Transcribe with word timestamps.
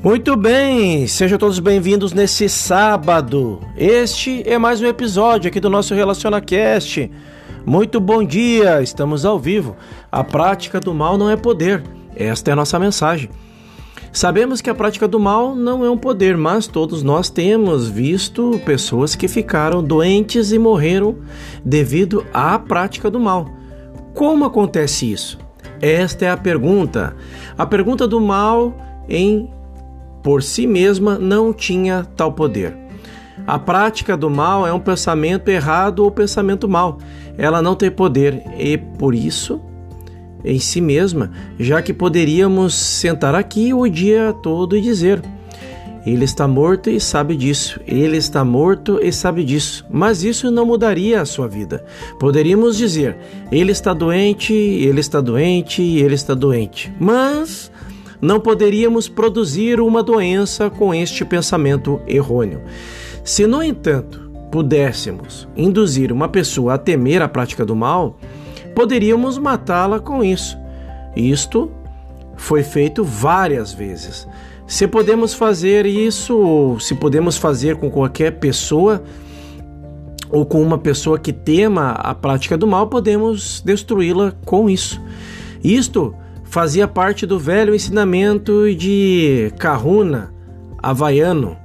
Muito 0.00 0.36
bem, 0.36 1.08
sejam 1.08 1.36
todos 1.36 1.58
bem-vindos 1.58 2.12
nesse 2.12 2.48
sábado. 2.48 3.58
Este 3.76 4.48
é 4.48 4.56
mais 4.56 4.80
um 4.80 4.86
episódio 4.86 5.48
aqui 5.48 5.58
do 5.58 5.68
nosso 5.68 5.92
RelacionaCast. 5.92 7.10
Muito 7.66 7.98
bom 7.98 8.22
dia, 8.22 8.80
estamos 8.80 9.24
ao 9.24 9.40
vivo. 9.40 9.76
A 10.10 10.22
prática 10.22 10.78
do 10.78 10.94
mal 10.94 11.18
não 11.18 11.28
é 11.28 11.36
poder, 11.36 11.82
esta 12.14 12.48
é 12.48 12.52
a 12.52 12.56
nossa 12.56 12.78
mensagem. 12.78 13.28
Sabemos 14.12 14.60
que 14.60 14.70
a 14.70 14.74
prática 14.74 15.08
do 15.08 15.18
mal 15.18 15.56
não 15.56 15.84
é 15.84 15.90
um 15.90 15.98
poder, 15.98 16.36
mas 16.36 16.68
todos 16.68 17.02
nós 17.02 17.28
temos 17.28 17.88
visto 17.88 18.60
pessoas 18.64 19.16
que 19.16 19.26
ficaram 19.26 19.82
doentes 19.82 20.52
e 20.52 20.60
morreram 20.60 21.16
devido 21.64 22.24
à 22.32 22.56
prática 22.56 23.10
do 23.10 23.18
mal. 23.18 23.50
Como 24.14 24.44
acontece 24.44 25.10
isso? 25.10 25.40
Esta 25.82 26.26
é 26.26 26.30
a 26.30 26.36
pergunta. 26.36 27.16
A 27.58 27.66
pergunta 27.66 28.06
do 28.06 28.20
mal 28.20 28.72
em 29.08 29.57
por 30.22 30.42
si 30.42 30.66
mesma 30.66 31.18
não 31.18 31.52
tinha 31.52 32.06
tal 32.16 32.32
poder. 32.32 32.76
A 33.46 33.58
prática 33.58 34.16
do 34.16 34.28
mal 34.28 34.66
é 34.66 34.72
um 34.72 34.80
pensamento 34.80 35.48
errado 35.48 36.00
ou 36.00 36.10
pensamento 36.10 36.68
mal. 36.68 36.98
Ela 37.36 37.62
não 37.62 37.74
tem 37.74 37.90
poder 37.90 38.42
e 38.58 38.76
por 38.76 39.14
isso 39.14 39.60
em 40.44 40.58
si 40.58 40.80
mesma, 40.80 41.30
já 41.58 41.82
que 41.82 41.92
poderíamos 41.92 42.74
sentar 42.74 43.34
aqui 43.34 43.72
o 43.74 43.88
dia 43.88 44.34
todo 44.42 44.76
e 44.76 44.80
dizer: 44.80 45.20
Ele 46.06 46.24
está 46.24 46.46
morto 46.46 46.90
e 46.90 47.00
sabe 47.00 47.36
disso, 47.36 47.80
ele 47.86 48.16
está 48.16 48.44
morto 48.44 49.00
e 49.02 49.12
sabe 49.12 49.44
disso. 49.44 49.84
Mas 49.90 50.22
isso 50.22 50.50
não 50.50 50.66
mudaria 50.66 51.20
a 51.20 51.26
sua 51.26 51.48
vida. 51.48 51.84
Poderíamos 52.18 52.76
dizer: 52.76 53.16
Ele 53.50 53.72
está 53.72 53.92
doente, 53.92 54.52
ele 54.52 55.00
está 55.00 55.20
doente, 55.20 55.82
ele 55.82 56.14
está 56.14 56.34
doente. 56.34 56.92
Mas 57.00 57.70
não 58.20 58.40
poderíamos 58.40 59.08
produzir 59.08 59.80
uma 59.80 60.02
doença 60.02 60.68
com 60.68 60.92
este 60.92 61.24
pensamento 61.24 62.00
errôneo. 62.06 62.62
Se, 63.24 63.46
no 63.46 63.62
entanto, 63.62 64.30
pudéssemos 64.50 65.48
induzir 65.56 66.12
uma 66.12 66.28
pessoa 66.28 66.74
a 66.74 66.78
temer 66.78 67.22
a 67.22 67.28
prática 67.28 67.64
do 67.64 67.76
mal, 67.76 68.18
poderíamos 68.74 69.38
matá-la 69.38 70.00
com 70.00 70.24
isso. 70.24 70.56
Isto 71.14 71.70
foi 72.36 72.62
feito 72.62 73.04
várias 73.04 73.72
vezes. 73.72 74.26
Se 74.66 74.86
podemos 74.86 75.34
fazer 75.34 75.86
isso, 75.86 76.36
ou 76.36 76.80
se 76.80 76.94
podemos 76.94 77.36
fazer 77.36 77.76
com 77.76 77.90
qualquer 77.90 78.38
pessoa, 78.38 79.02
ou 80.30 80.44
com 80.44 80.60
uma 80.62 80.78
pessoa 80.78 81.18
que 81.18 81.32
tema 81.32 81.92
a 81.92 82.14
prática 82.14 82.56
do 82.56 82.66
mal, 82.66 82.86
podemos 82.86 83.62
destruí-la 83.64 84.32
com 84.44 84.68
isso. 84.68 85.00
Isto 85.64 86.14
fazia 86.48 86.88
parte 86.88 87.26
do 87.26 87.38
velho 87.38 87.74
ensinamento 87.74 88.74
de 88.74 89.52
Kahuna 89.58 90.32
havaiano. 90.82 91.56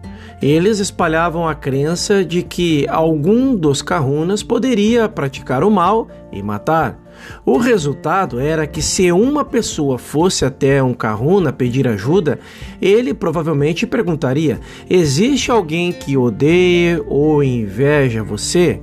Eles 0.41 0.79
espalhavam 0.79 1.47
a 1.47 1.55
crença 1.55 2.23
de 2.23 2.43
que 2.43 2.85
algum 2.89 3.55
dos 3.55 3.81
Kahunas 3.81 4.43
poderia 4.43 5.07
praticar 5.07 5.63
o 5.63 5.71
mal 5.71 6.09
e 6.33 6.43
matar. 6.43 6.99
O 7.45 7.57
resultado 7.57 8.41
era 8.41 8.67
que 8.67 8.81
se 8.81 9.09
uma 9.09 9.45
pessoa 9.45 9.97
fosse 9.97 10.43
até 10.43 10.83
um 10.83 10.93
Kahuna 10.93 11.53
pedir 11.53 11.87
ajuda, 11.87 12.39
ele 12.81 13.13
provavelmente 13.13 13.87
perguntaria: 13.87 14.59
Existe 14.89 15.49
alguém 15.49 15.93
que 15.93 16.17
odeie 16.17 17.01
ou 17.07 17.41
inveja 17.41 18.21
você? 18.21 18.81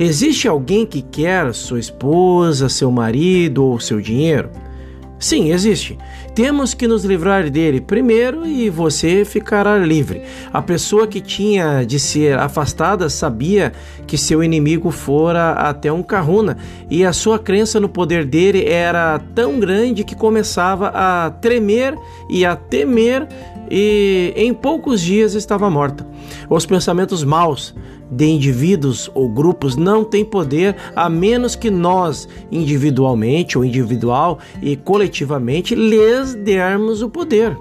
Existe 0.00 0.48
alguém 0.48 0.84
que 0.84 1.02
quer 1.02 1.54
sua 1.54 1.78
esposa, 1.78 2.68
seu 2.68 2.90
marido 2.90 3.64
ou 3.64 3.78
seu 3.78 4.00
dinheiro? 4.00 4.50
Sim, 5.18 5.52
existe. 5.52 5.96
Temos 6.34 6.74
que 6.74 6.88
nos 6.88 7.04
livrar 7.04 7.48
dele 7.48 7.80
primeiro 7.80 8.46
e 8.46 8.68
você 8.68 9.24
ficará 9.24 9.78
livre. 9.78 10.22
A 10.52 10.60
pessoa 10.60 11.06
que 11.06 11.20
tinha 11.20 11.84
de 11.84 11.98
ser 11.98 12.38
afastada 12.38 13.08
sabia 13.08 13.72
que 14.06 14.18
seu 14.18 14.42
inimigo 14.42 14.90
fora 14.90 15.52
até 15.52 15.92
um 15.92 16.02
Kahuna 16.02 16.58
e 16.90 17.04
a 17.04 17.12
sua 17.12 17.38
crença 17.38 17.78
no 17.78 17.88
poder 17.88 18.24
dele 18.24 18.64
era 18.66 19.18
tão 19.34 19.60
grande 19.60 20.04
que 20.04 20.16
começava 20.16 20.88
a 20.88 21.30
tremer 21.30 21.96
e 22.28 22.44
a 22.44 22.56
temer 22.56 23.26
e 23.70 24.32
em 24.36 24.52
poucos 24.52 25.00
dias 25.00 25.34
estava 25.34 25.70
morta. 25.70 26.06
Os 26.50 26.66
pensamentos 26.66 27.22
maus 27.22 27.74
de 28.14 28.26
indivíduos 28.26 29.10
ou 29.14 29.28
grupos 29.28 29.76
não 29.76 30.04
têm 30.04 30.24
poder 30.24 30.76
a 30.94 31.08
menos 31.08 31.56
que 31.56 31.70
nós, 31.70 32.28
individualmente 32.50 33.58
ou 33.58 33.64
individual 33.64 34.38
e 34.62 34.76
coletivamente, 34.76 35.74
lhes 35.74 36.34
dermos 36.34 37.02
o 37.02 37.10
poder. 37.10 37.56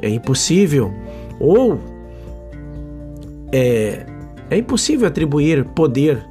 É 0.00 0.08
impossível 0.08 0.92
ou 1.40 1.78
é, 3.52 4.06
é 4.50 4.56
impossível 4.56 5.08
atribuir 5.08 5.64
poder 5.64 6.24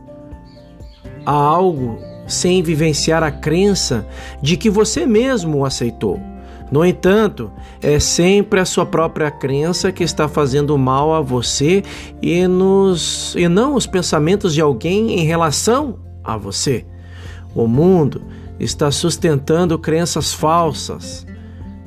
a 1.26 1.34
algo 1.34 1.98
sem 2.28 2.62
vivenciar 2.62 3.24
a 3.24 3.32
crença 3.32 4.06
de 4.42 4.56
que 4.56 4.70
você 4.70 5.06
mesmo 5.06 5.60
o 5.60 5.66
aceitou. 5.66 6.20
No 6.72 6.86
entanto, 6.86 7.52
é 7.82 8.00
sempre 8.00 8.60
a 8.60 8.66
sua 8.66 8.86
própria 8.86 9.32
crença 9.32 9.92
que 9.92 10.04
está 10.04 10.28
fazendo 10.28 10.78
mal 10.78 11.14
a 11.14 11.22
você 11.22 11.82
e, 12.22 12.46
nos, 12.46 13.34
e 13.36 13.48
não 13.48 13.76
os 13.76 13.88
pensamentos 13.88 14.54
de 14.54 14.60
alguém 14.60 15.20
em 15.20 15.24
relação 15.24 16.00
a 16.24 16.36
você. 16.36 16.86
O 17.56 17.68
mundo 17.68 18.22
está 18.60 18.92
sustentando 18.92 19.80
crenças 19.80 20.34
falsas, 20.34 21.26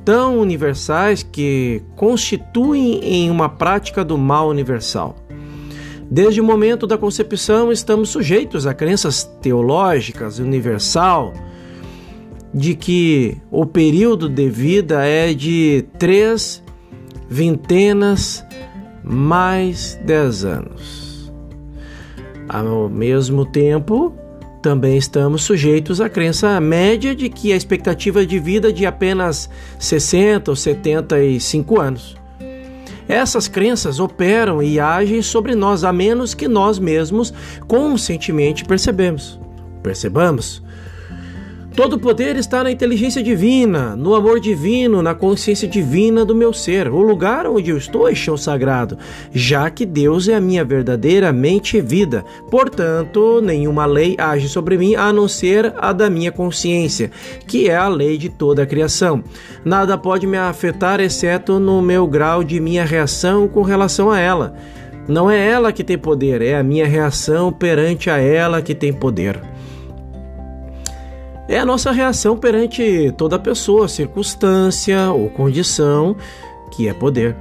tão 0.05 0.39
universais 0.39 1.23
que 1.23 1.83
constituem 1.95 3.01
em 3.05 3.31
uma 3.31 3.49
prática 3.49 4.03
do 4.03 4.17
mal 4.17 4.49
universal. 4.49 5.15
Desde 6.11 6.41
o 6.41 6.45
momento 6.45 6.87
da 6.87 6.99
concepção, 6.99 7.71
estamos 7.71 8.09
sujeitos 8.09 8.67
a 8.67 8.75
crenças 8.75 9.25
teológicas 9.41 10.39
universal 10.39 11.33
de 12.53 12.75
que 12.75 13.37
o 13.51 13.65
período 13.65 14.29
de 14.29 14.49
vida 14.49 15.05
é 15.05 15.33
de 15.33 15.85
três 15.99 16.63
vintenas 17.29 18.45
mais 19.03 19.99
dez 20.05 20.45
anos. 20.45 21.33
Ao 22.49 22.89
mesmo 22.89 23.47
tempo, 23.47 24.13
também 24.61 24.97
estamos 24.97 25.43
sujeitos 25.43 26.01
à 26.01 26.09
crença 26.09 26.61
média 26.61 27.15
de 27.15 27.29
que 27.29 27.53
a 27.53 27.57
expectativa 27.57 28.27
de 28.27 28.39
vida 28.39 28.69
é 28.69 28.73
de 28.73 28.85
apenas 28.85 29.49
60 29.79 30.51
ou 30.51 30.57
75 30.57 31.81
anos. 31.81 32.17
Essas 33.09 33.49
crenças 33.49 33.99
operam 33.99 34.63
e 34.63 34.79
agem 34.79 35.23
sobre 35.23 35.55
nós 35.55 35.83
a 35.83 35.93
menos 35.93 36.35
que 36.35 36.47
nós 36.47 36.79
mesmos 36.79 37.33
conscientemente 37.67 38.65
percebemos. 38.65 39.41
Percebamos 39.83 40.63
Todo 41.75 42.01
poder 42.01 42.37
está 42.37 42.65
na 42.65 42.71
inteligência 42.71 43.23
divina, 43.23 43.95
no 43.95 44.15
amor 44.15 44.41
divino, 44.41 45.01
na 45.01 45.15
consciência 45.15 45.69
divina 45.69 46.25
do 46.25 46.35
meu 46.35 46.53
ser. 46.53 46.89
O 46.89 47.01
lugar 47.01 47.47
onde 47.47 47.71
eu 47.71 47.79
estou 47.79 48.09
é 48.09 48.15
chão 48.15 48.37
sagrado, 48.37 48.99
já 49.33 49.71
que 49.71 49.87
Deus 49.87 50.29
é 50.29 50.35
a 50.35 50.41
minha 50.41 50.65
verdadeira 50.65 51.33
mente 51.33 51.77
e 51.77 51.81
vida. 51.81 52.25
Portanto, 52.51 53.41
nenhuma 53.41 53.87
lei 53.87 54.17
age 54.19 54.49
sobre 54.49 54.77
mim 54.77 54.97
a 54.97 55.13
não 55.13 55.29
ser 55.29 55.73
a 55.79 55.93
da 55.93 56.11
minha 56.11 56.33
consciência, 56.33 57.11
que 57.47 57.69
é 57.69 57.77
a 57.77 57.89
lei 57.89 58.19
de 58.19 58.29
toda 58.29 58.65
a 58.65 58.67
criação. 58.67 59.23
Nada 59.65 59.97
pode 59.97 60.27
me 60.27 60.37
afetar 60.37 61.01
exceto 61.01 61.61
no 61.61 61.81
meu 61.81 62.07
grau 62.07 62.43
de 62.43 62.59
minha 62.59 62.85
reação 62.85 63.47
com 63.47 63.63
relação 63.63 64.11
a 64.11 64.19
ela. 64.19 64.55
Não 65.09 65.31
é 65.31 65.49
ela 65.49 65.73
que 65.73 65.85
tem 65.85 65.97
poder, 65.97 66.43
é 66.43 66.59
a 66.59 66.65
minha 66.65 66.87
reação 66.87 67.53
perante 67.53 68.11
a 68.11 68.19
ela 68.19 68.61
que 68.61 68.75
tem 68.75 68.93
poder 68.93 69.50
é 71.51 71.59
a 71.59 71.67
nossa 71.67 71.91
reação 71.91 72.37
perante 72.37 73.13
toda 73.19 73.37
pessoa, 73.37 73.89
circunstância 73.89 75.11
ou 75.11 75.29
condição 75.29 76.15
que 76.71 76.89
é 76.89 76.95
poder. 76.95 77.37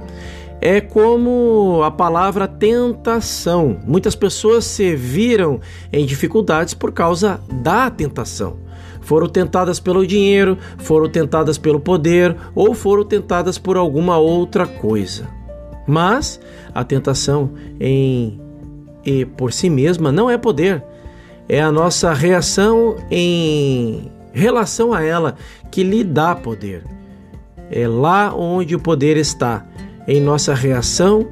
É 0.60 0.80
como 0.80 1.80
a 1.84 1.92
palavra 1.92 2.48
tentação. 2.48 3.78
Muitas 3.86 4.16
pessoas 4.16 4.64
se 4.64 4.96
viram 4.96 5.60
em 5.92 6.04
dificuldades 6.04 6.74
por 6.74 6.90
causa 6.90 7.40
da 7.48 7.88
tentação. 7.88 8.58
Foram 9.00 9.28
tentadas 9.28 9.78
pelo 9.78 10.04
dinheiro, 10.04 10.58
foram 10.78 11.08
tentadas 11.08 11.56
pelo 11.56 11.78
poder 11.78 12.36
ou 12.52 12.74
foram 12.74 13.04
tentadas 13.04 13.58
por 13.58 13.76
alguma 13.76 14.18
outra 14.18 14.66
coisa. 14.66 15.28
Mas 15.86 16.40
a 16.74 16.82
tentação 16.82 17.50
em 17.78 18.40
e 19.06 19.24
por 19.24 19.52
si 19.52 19.70
mesma 19.70 20.12
não 20.12 20.28
é 20.28 20.36
poder, 20.36 20.84
é 21.50 21.60
a 21.60 21.72
nossa 21.72 22.12
reação 22.12 22.94
em 23.10 24.08
relação 24.32 24.92
a 24.92 25.02
ela 25.02 25.34
que 25.68 25.82
lhe 25.82 26.04
dá 26.04 26.32
poder. 26.32 26.84
É 27.68 27.88
lá 27.88 28.32
onde 28.32 28.76
o 28.76 28.78
poder 28.78 29.16
está, 29.16 29.66
em 30.06 30.20
nossa 30.20 30.54
reação 30.54 31.26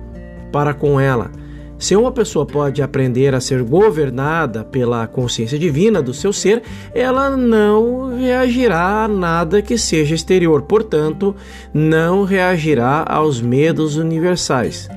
para 0.50 0.74
com 0.74 0.98
ela. 0.98 1.30
Se 1.78 1.94
uma 1.94 2.10
pessoa 2.10 2.44
pode 2.44 2.82
aprender 2.82 3.32
a 3.32 3.40
ser 3.40 3.62
governada 3.62 4.64
pela 4.64 5.06
consciência 5.06 5.56
divina 5.56 6.02
do 6.02 6.12
seu 6.12 6.32
ser, 6.32 6.64
ela 6.92 7.36
não 7.36 8.18
reagirá 8.18 9.04
a 9.04 9.08
nada 9.08 9.62
que 9.62 9.78
seja 9.78 10.16
exterior, 10.16 10.62
portanto, 10.62 11.36
não 11.72 12.24
reagirá 12.24 13.04
aos 13.08 13.40
medos 13.40 13.96
universais. 13.96 14.88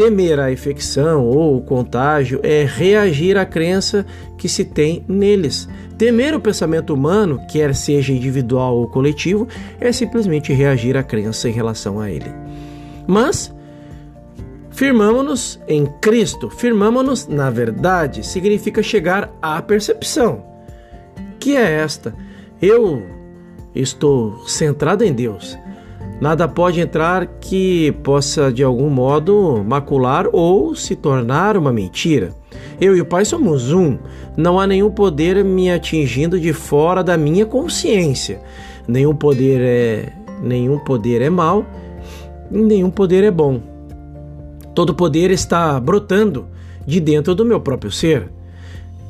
Temer 0.00 0.40
a 0.40 0.50
infecção 0.50 1.26
ou 1.26 1.58
o 1.58 1.60
contágio 1.60 2.40
é 2.42 2.64
reagir 2.64 3.36
à 3.36 3.44
crença 3.44 4.06
que 4.38 4.48
se 4.48 4.64
tem 4.64 5.04
neles. 5.06 5.68
Temer 5.98 6.34
o 6.34 6.40
pensamento 6.40 6.94
humano, 6.94 7.38
quer 7.46 7.74
seja 7.74 8.10
individual 8.10 8.78
ou 8.78 8.88
coletivo, 8.88 9.46
é 9.78 9.92
simplesmente 9.92 10.54
reagir 10.54 10.96
à 10.96 11.02
crença 11.02 11.50
em 11.50 11.52
relação 11.52 12.00
a 12.00 12.10
ele. 12.10 12.32
Mas 13.06 13.54
firmamo-nos 14.70 15.60
em 15.68 15.84
Cristo, 16.00 16.48
firmamo-nos 16.48 17.28
na 17.28 17.50
verdade, 17.50 18.26
significa 18.26 18.82
chegar 18.82 19.30
à 19.42 19.60
percepção, 19.60 20.42
que 21.38 21.54
é 21.54 21.72
esta: 21.72 22.14
eu 22.62 23.02
estou 23.74 24.48
centrado 24.48 25.04
em 25.04 25.12
Deus. 25.12 25.58
Nada 26.20 26.46
pode 26.46 26.80
entrar 26.80 27.26
que 27.40 27.92
possa 28.02 28.52
de 28.52 28.62
algum 28.62 28.90
modo 28.90 29.64
macular 29.66 30.26
ou 30.30 30.74
se 30.74 30.94
tornar 30.94 31.56
uma 31.56 31.72
mentira. 31.72 32.34
Eu 32.78 32.94
e 32.94 33.00
o 33.00 33.06
Pai 33.06 33.24
somos 33.24 33.72
um. 33.72 33.96
Não 34.36 34.60
há 34.60 34.66
nenhum 34.66 34.90
poder 34.90 35.42
me 35.42 35.70
atingindo 35.70 36.38
de 36.38 36.52
fora 36.52 37.02
da 37.02 37.16
minha 37.16 37.46
consciência. 37.46 38.40
Nenhum 38.86 39.14
poder 39.14 39.60
é 39.62 40.12
nenhum 40.42 40.78
poder 40.78 41.20
é 41.22 41.30
mal, 41.30 41.64
nenhum 42.50 42.90
poder 42.90 43.24
é 43.24 43.30
bom. 43.30 43.60
Todo 44.74 44.94
poder 44.94 45.30
está 45.30 45.78
brotando 45.80 46.46
de 46.86 47.00
dentro 47.00 47.34
do 47.34 47.44
meu 47.44 47.60
próprio 47.60 47.90
ser. 47.90 48.30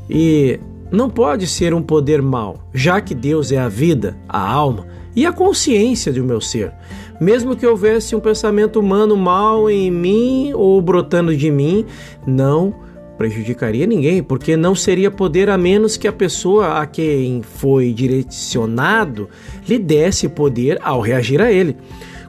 E 0.09 0.61
não 0.91 1.09
pode 1.09 1.47
ser 1.47 1.73
um 1.75 1.83
poder 1.83 2.23
mal, 2.23 2.69
já 2.75 3.01
que 3.01 3.15
Deus 3.15 3.53
é 3.53 3.59
a 3.59 3.69
vida, 3.69 4.17
a 4.29 4.41
alma 4.41 4.87
e 5.15 5.27
a 5.27 5.33
consciência 5.33 6.12
do 6.12 6.25
meu 6.25 6.41
ser. 6.41 6.73
Mesmo 7.21 7.57
que 7.57 7.67
houvesse 7.67 8.17
um 8.17 8.21
pensamento 8.21 8.81
humano 8.81 9.17
mal 9.17 9.69
em 9.69 9.91
mim 9.91 10.53
ou 10.55 10.81
brotando 10.81 11.37
de 11.37 11.51
mim, 11.51 11.85
não 12.27 12.75
prejudicaria 13.19 13.87
ninguém, 13.87 14.23
porque 14.23 14.57
não 14.57 14.75
seria 14.75 15.11
poder 15.11 15.51
a 15.51 15.59
menos 15.59 15.99
que 15.99 16.09
a 16.09 16.12
pessoa 16.12 16.81
a 16.81 16.87
quem 16.87 17.43
foi 17.43 17.93
direcionado 17.93 19.29
lhe 19.69 19.79
desse 19.79 20.27
poder 20.27 20.79
ao 20.83 21.03
reagir 21.03 21.43
a 21.43 21.53
ele. 21.53 21.77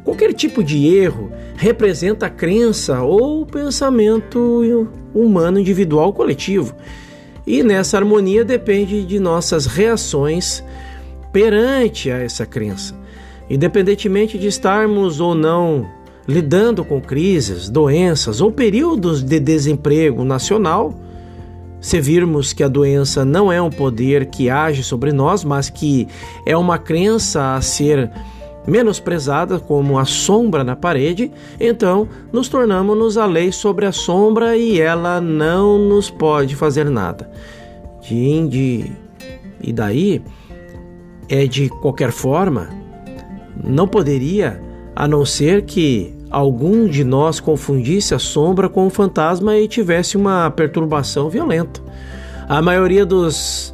Qualquer 0.04 0.34
tipo 0.34 0.62
de 0.62 0.94
erro 0.94 1.32
representa 1.56 2.30
crença 2.30 3.02
ou 3.02 3.46
pensamento 3.46 4.90
humano 5.14 5.60
individual 5.60 6.12
coletivo. 6.12 6.76
E 7.48 7.64
nessa 7.64 7.98
harmonia 7.98 8.44
depende 8.44 9.06
de 9.06 9.18
nossas 9.20 9.66
reações 9.66 10.62
perante 11.32 12.12
a 12.12 12.18
essa 12.18 12.46
crença. 12.46 12.96
Independentemente 13.50 14.38
de 14.38 14.48
estarmos 14.48 15.20
ou 15.20 15.36
não 15.36 15.88
lidando 16.28 16.86
com 16.86 17.02
crises, 17.02 17.70
doenças 17.70 18.42
ou 18.42 18.52
períodos 18.52 19.24
de 19.24 19.40
desemprego 19.40 20.24
nacional, 20.24 20.94
se 21.80 22.00
virmos 22.00 22.54
que 22.54 22.64
a 22.64 22.68
doença 22.68 23.26
não 23.26 23.52
é 23.52 23.60
um 23.62 23.72
poder 23.72 24.28
que 24.28 24.50
age 24.50 24.84
sobre 24.84 25.12
nós, 25.12 25.44
mas 25.44 25.70
que 25.70 26.08
é 26.46 26.56
uma 26.56 26.78
crença 26.78 27.56
a 27.56 27.62
ser 27.62 28.12
menosprezada 28.68 29.60
como 29.60 29.98
a 29.98 30.06
sombra 30.06 30.64
na 30.64 30.76
parede, 30.76 31.32
então 31.60 32.08
nos 32.32 32.48
tornamos 32.48 33.18
a 33.18 33.26
lei 33.26 33.52
sobre 33.52 33.88
a 33.88 33.92
sombra 33.92 34.56
e 34.56 34.80
ela 34.80 35.20
não 35.20 35.80
nos 35.80 36.12
pode 36.12 36.56
fazer 36.56 36.88
nada. 36.90 37.30
De, 38.02 38.48
de, 38.48 38.92
e 39.60 39.74
daí 39.74 40.22
é 41.32 41.48
de 41.48 41.70
qualquer 41.70 42.12
forma, 42.12 42.68
não 43.64 43.88
poderia, 43.88 44.62
a 44.94 45.08
não 45.08 45.26
ser 45.26 45.62
que 45.62 46.14
algum 46.30 46.86
de 46.86 47.06
nós 47.06 47.40
confundisse 47.40 48.14
a 48.14 48.20
sombra 48.20 48.68
com 48.68 48.86
o 48.86 48.90
fantasma 48.90 49.58
e 49.58 49.66
tivesse 49.66 50.18
uma 50.18 50.52
perturbação 50.52 51.30
violenta. 51.30 51.82
A 52.50 52.62
maioria 52.62 53.06
dos 53.06 53.74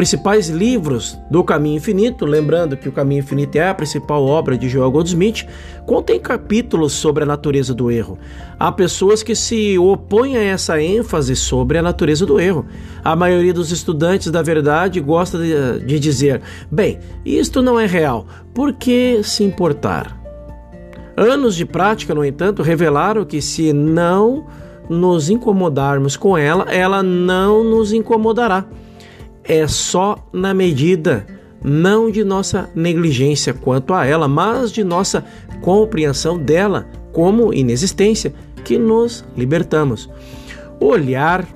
principais 0.00 0.48
livros 0.48 1.18
do 1.30 1.44
Caminho 1.44 1.76
Infinito, 1.76 2.24
lembrando 2.24 2.74
que 2.74 2.88
o 2.88 2.92
Caminho 2.92 3.18
Infinito 3.18 3.56
é 3.56 3.68
a 3.68 3.74
principal 3.74 4.24
obra 4.24 4.56
de 4.56 4.66
Joel 4.66 4.90
Goldsmith, 4.90 5.46
contém 5.84 6.18
capítulos 6.18 6.94
sobre 6.94 7.22
a 7.22 7.26
natureza 7.26 7.74
do 7.74 7.90
erro. 7.90 8.18
Há 8.58 8.72
pessoas 8.72 9.22
que 9.22 9.34
se 9.34 9.76
opõem 9.76 10.38
a 10.38 10.42
essa 10.42 10.80
ênfase 10.80 11.36
sobre 11.36 11.76
a 11.76 11.82
natureza 11.82 12.24
do 12.24 12.40
erro. 12.40 12.64
A 13.04 13.14
maioria 13.14 13.52
dos 13.52 13.70
estudantes 13.70 14.30
da 14.30 14.40
verdade 14.40 15.00
gosta 15.00 15.36
de, 15.36 15.84
de 15.84 15.98
dizer: 16.00 16.40
bem, 16.72 16.98
isto 17.22 17.60
não 17.60 17.78
é 17.78 17.84
real, 17.84 18.26
por 18.54 18.72
que 18.72 19.20
se 19.22 19.44
importar? 19.44 20.18
Anos 21.14 21.54
de 21.54 21.66
prática, 21.66 22.14
no 22.14 22.24
entanto, 22.24 22.62
revelaram 22.62 23.22
que 23.26 23.42
se 23.42 23.70
não 23.70 24.46
nos 24.88 25.28
incomodarmos 25.28 26.16
com 26.16 26.38
ela, 26.38 26.64
ela 26.72 27.02
não 27.02 27.62
nos 27.62 27.92
incomodará 27.92 28.64
é 29.44 29.66
só 29.66 30.16
na 30.32 30.54
medida 30.54 31.26
não 31.62 32.10
de 32.10 32.24
nossa 32.24 32.70
negligência 32.74 33.52
quanto 33.52 33.92
a 33.92 34.06
ela, 34.06 34.26
mas 34.26 34.72
de 34.72 34.82
nossa 34.82 35.24
compreensão 35.60 36.38
dela 36.38 36.86
como 37.12 37.52
inexistência 37.52 38.32
que 38.64 38.78
nos 38.78 39.24
libertamos. 39.36 40.08
O 40.80 40.86
olhar 40.86 41.46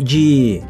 de 0.00 0.62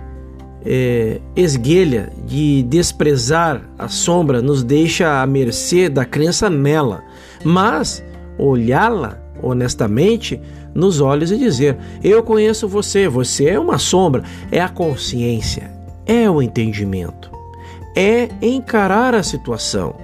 é, 0.64 1.20
esguelha, 1.37 2.12
de 2.26 2.62
desprezar 2.64 3.62
a 3.78 3.88
sombra, 3.88 4.43
nos 4.43 4.62
deixa 4.62 5.22
à 5.22 5.26
mercê 5.26 5.88
da 5.88 6.04
crença 6.04 6.50
nela, 6.50 7.02
mas 7.44 8.04
olhá-la 8.37 9.19
honestamente 9.43 10.40
nos 10.75 11.00
olhos 11.00 11.31
e 11.31 11.38
dizer: 11.38 11.78
Eu 12.02 12.22
conheço 12.22 12.69
você, 12.69 13.08
você 13.08 13.46
é 13.46 13.58
uma 13.58 13.78
sombra, 13.78 14.22
é 14.50 14.61
a 14.61 14.69
consciência, 14.69 15.70
é 16.08 16.28
o 16.28 16.40
entendimento, 16.40 17.31
é 17.94 18.31
encarar 18.40 19.14
a 19.14 19.22
situação. 19.22 19.94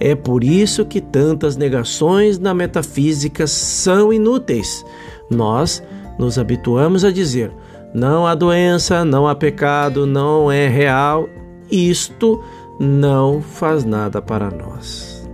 É 0.00 0.14
por 0.14 0.42
isso 0.42 0.86
que 0.86 1.00
tantas 1.00 1.56
negações 1.56 2.38
na 2.38 2.54
metafísica 2.54 3.46
são 3.46 4.10
inúteis. 4.10 4.84
Nós 5.30 5.82
nos 6.18 6.38
habituamos 6.38 7.04
a 7.04 7.10
dizer: 7.10 7.52
não 7.92 8.26
há 8.26 8.34
doença, 8.34 9.04
não 9.04 9.28
há 9.28 9.34
pecado, 9.34 10.06
não 10.06 10.50
é 10.50 10.66
real. 10.66 11.28
Isto 11.70 12.42
não 12.80 13.42
faz 13.42 13.84
nada 13.84 14.22
para 14.22 14.50
nós. 14.50 15.28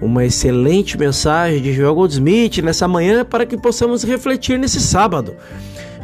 Uma 0.00 0.24
excelente 0.24 0.96
mensagem 0.96 1.60
de 1.60 1.72
Joel 1.72 1.96
Goldsmith 1.96 2.58
nessa 2.58 2.86
manhã 2.86 3.24
para 3.24 3.44
que 3.44 3.56
possamos 3.56 4.04
refletir 4.04 4.56
nesse 4.56 4.80
sábado. 4.80 5.34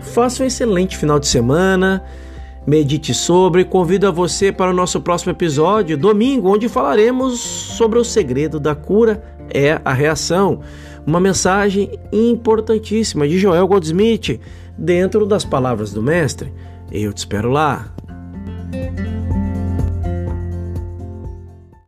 Faça 0.02 0.43
um 0.43 0.47
excelente 0.47 0.97
final 0.97 1.21
de 1.21 1.28
semana 1.28 2.02
medite 2.66 3.12
sobre. 3.12 3.64
Convido 3.64 4.06
a 4.06 4.11
você 4.11 4.52
para 4.52 4.71
o 4.71 4.75
nosso 4.75 5.00
próximo 5.00 5.33
episódio, 5.33 5.97
domingo, 5.97 6.52
onde 6.52 6.68
falaremos 6.68 7.38
sobre 7.38 7.99
o 7.99 8.04
segredo 8.04 8.59
da 8.59 8.75
cura 8.75 9.23
é 9.52 9.80
a 9.85 9.92
reação. 9.92 10.61
Uma 11.06 11.21
mensagem 11.21 11.90
importantíssima 12.12 13.28
de 13.28 13.38
Joel 13.38 13.66
Goldsmith 13.66 14.40
dentro 14.76 15.26
das 15.26 15.44
palavras 15.44 15.92
do 15.92 16.02
Mestre. 16.02 16.52
Eu 16.90 17.12
te 17.12 17.18
espero 17.18 17.50
lá. 17.50 17.94